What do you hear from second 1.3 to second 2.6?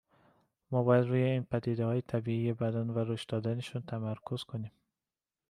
پدیدههای طبیعیِ